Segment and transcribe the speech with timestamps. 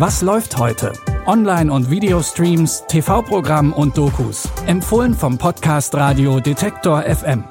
[0.00, 0.94] Was läuft heute?
[1.26, 4.48] Online- und Videostreams, TV-Programm und Dokus.
[4.66, 7.44] Empfohlen vom Podcast Radio Detektor FM.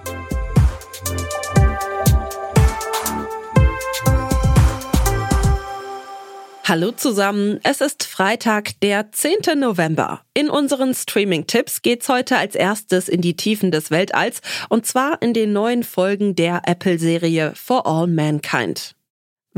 [6.63, 9.59] Hallo zusammen, es ist Freitag, der 10.
[9.59, 10.21] November.
[10.33, 15.35] In unseren Streaming-Tipps geht's heute als erstes in die Tiefen des Weltalls und zwar in
[15.35, 18.95] den neuen Folgen der Apple-Serie For All Mankind.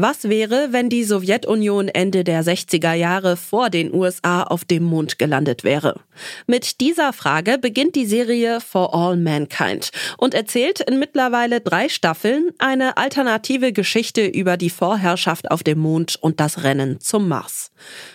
[0.04, 5.20] Was wäre, wenn die Sowjetunion Ende der 60er Jahre vor den USA auf dem Mond
[5.20, 6.00] gelandet wäre?
[6.48, 12.50] Mit dieser Frage beginnt die Serie For All Mankind und erzählt in mittlerweile drei Staffeln
[12.58, 17.72] eine alternative Geschichte über die Vorherrschaft auf dem Mond und das Rennen zum Mars.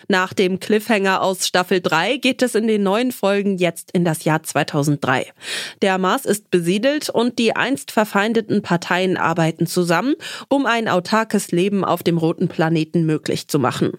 [0.09, 4.25] Nach dem Cliffhanger aus Staffel 3 geht es in den neuen Folgen jetzt in das
[4.25, 5.33] Jahr 2003.
[5.83, 10.15] Der Mars ist besiedelt und die einst verfeindeten Parteien arbeiten zusammen,
[10.49, 13.93] um ein autarkes Leben Leben auf dem roten Planeten möglich zu machen.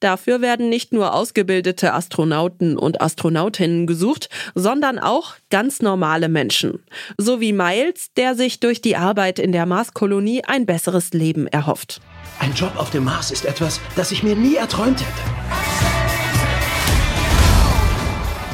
[0.00, 6.80] Dafür werden nicht nur ausgebildete Astronauten und Astronautinnen gesucht, sondern auch ganz normale Menschen.
[7.16, 12.00] So wie Miles, der sich durch die Arbeit in der Marskolonie ein besseres Leben erhofft.
[12.38, 15.22] Ein Job auf dem Mars ist etwas, das ich mir nie erträumt hätte.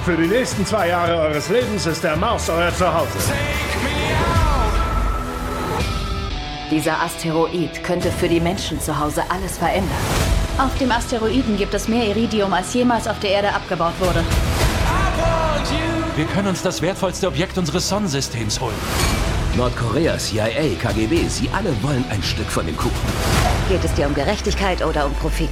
[0.04, 3.18] Für die nächsten zwei Jahre eures Lebens ist der Mars euer Zuhause.
[6.70, 9.88] Dieser Asteroid könnte für die Menschen zu Hause alles verändern.
[10.58, 14.22] Auf dem Asteroiden gibt es mehr Iridium, als jemals auf der Erde abgebaut wurde.
[16.14, 18.74] Wir können uns das wertvollste Objekt unseres Sonnensystems holen.
[19.56, 22.92] Nordkorea, CIA, KGB, sie alle wollen ein Stück von dem Kuchen.
[23.68, 25.50] Geht es dir um Gerechtigkeit oder um Profit?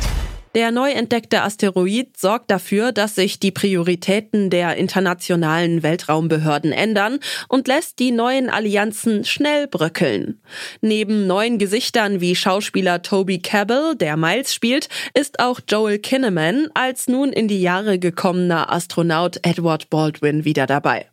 [0.57, 7.19] Der neu entdeckte Asteroid sorgt dafür, dass sich die Prioritäten der internationalen Weltraumbehörden ändern
[7.49, 10.41] und lässt die neuen Allianzen schnell bröckeln.
[10.81, 17.07] Neben neuen Gesichtern wie Schauspieler Toby Cabell, der Miles spielt, ist auch Joel Kinnaman als
[17.07, 21.05] nun in die Jahre gekommener Astronaut Edward Baldwin wieder dabei.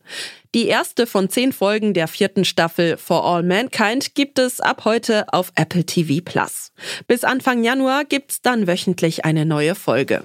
[0.54, 5.26] Die erste von zehn Folgen der vierten Staffel For All Mankind gibt es ab heute
[5.34, 6.72] auf Apple TV Plus.
[7.08, 10.24] Bis Anfang Januar gibt's dann wöchentlich eine neue Folge.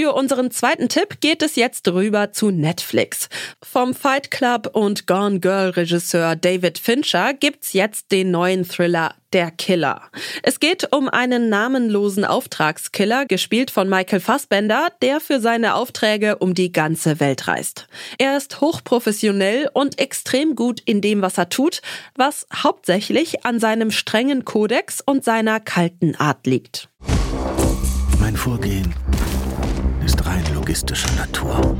[0.00, 3.28] Für unseren zweiten Tipp geht es jetzt rüber zu Netflix.
[3.60, 9.50] Vom Fight Club und Gone Girl Regisseur David Fincher gibt's jetzt den neuen Thriller Der
[9.50, 10.02] Killer.
[10.44, 16.54] Es geht um einen namenlosen Auftragskiller, gespielt von Michael Fassbender, der für seine Aufträge um
[16.54, 17.88] die ganze Welt reist.
[18.18, 21.82] Er ist hochprofessionell und extrem gut in dem, was er tut,
[22.14, 26.88] was hauptsächlich an seinem strengen Kodex und seiner kalten Art liegt.
[28.20, 28.94] Mein Vorgehen
[30.08, 31.76] ist rein logistischer Natur.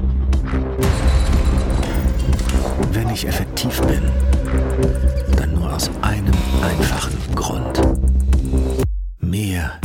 [2.92, 4.02] Wenn ich effektiv bin,
[5.34, 7.80] dann nur aus einem einfachen Grund.
[9.18, 9.80] Mir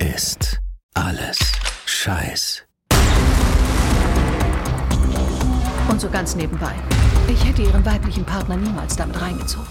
[0.00, 0.58] ist
[0.94, 1.38] alles
[1.84, 2.64] Scheiß.
[5.88, 6.74] Und so ganz nebenbei.
[7.28, 9.68] Ich hätte ihren weiblichen Partner niemals damit reingezogen.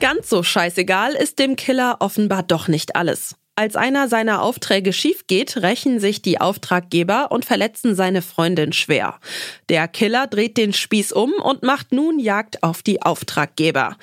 [0.00, 3.36] Ganz so scheißegal ist dem Killer offenbar doch nicht alles.
[3.62, 9.20] Als einer seiner Aufträge schief geht, rächen sich die Auftraggeber und verletzen seine Freundin schwer.
[9.68, 13.96] Der Killer dreht den Spieß um und macht nun Jagd auf die Auftraggeber.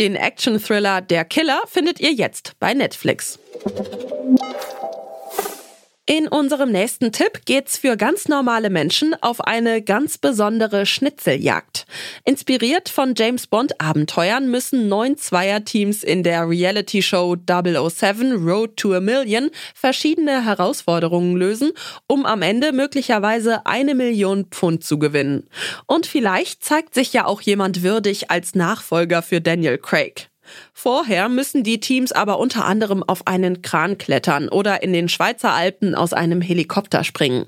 [0.00, 3.38] Den Action-Thriller Der Killer findet ihr jetzt bei Netflix.
[6.06, 11.86] In unserem nächsten Tipp geht's für ganz normale Menschen auf eine ganz besondere Schnitzeljagd.
[12.26, 18.92] Inspiriert von James Bond Abenteuern müssen neun Zweierteams in der Reality Show 007 Road to
[18.92, 21.72] a Million verschiedene Herausforderungen lösen,
[22.06, 25.48] um am Ende möglicherweise eine Million Pfund zu gewinnen.
[25.86, 30.28] Und vielleicht zeigt sich ja auch jemand würdig als Nachfolger für Daniel Craig.
[30.72, 35.52] Vorher müssen die Teams aber unter anderem auf einen Kran klettern oder in den Schweizer
[35.52, 37.46] Alpen aus einem Helikopter springen.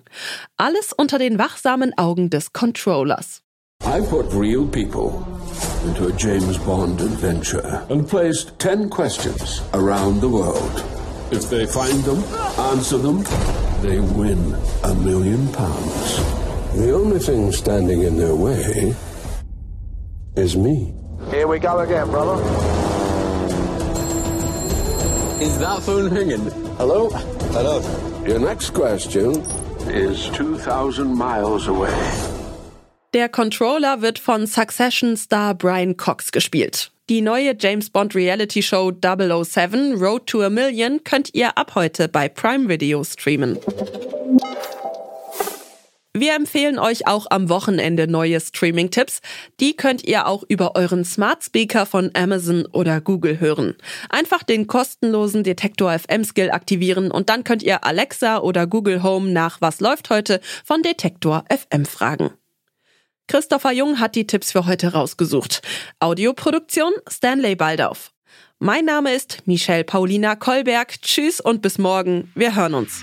[0.57, 3.43] Alles unter den wachsamen Augen des Controllers.
[3.85, 5.25] I put real people
[5.87, 10.85] into a James Bond adventure and placed 10 questions around the world.
[11.31, 12.23] If they find them,
[12.73, 13.25] answer them,
[13.83, 16.17] they win a million pounds.
[16.75, 18.95] The only thing standing in their way
[20.37, 20.95] is me.
[21.31, 22.86] Here we go again, brother.
[25.47, 26.51] Is that phone ringing?
[26.77, 27.09] Hello?
[27.53, 27.81] Hello.
[28.27, 29.45] Your next question
[29.87, 31.95] is 2,000 miles away.
[33.15, 36.91] Der Controller wird von Succession-Star Brian Cox gespielt.
[37.09, 42.09] Die neue James Bond Reality Show 007 Road to a Million könnt ihr ab heute
[42.09, 43.57] bei Prime Video streamen.
[46.19, 49.21] Wir empfehlen euch auch am Wochenende neue Streaming-Tipps.
[49.61, 53.75] Die könnt ihr auch über euren Smart Speaker von Amazon oder Google hören.
[54.09, 59.31] Einfach den kostenlosen Detektor FM Skill aktivieren und dann könnt ihr Alexa oder Google Home
[59.31, 62.31] nach Was läuft heute von Detektor FM fragen.
[63.29, 65.61] Christopher Jung hat die Tipps für heute rausgesucht.
[66.01, 68.13] Audioproduktion Stanley Baldauf.
[68.59, 71.03] Mein Name ist Michelle Paulina Kolberg.
[71.03, 72.33] Tschüss und bis morgen.
[72.35, 73.03] Wir hören uns.